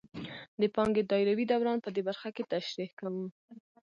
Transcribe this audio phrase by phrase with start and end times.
[0.61, 3.25] د پانګې دایروي دوران په دې برخه کې تشریح کوو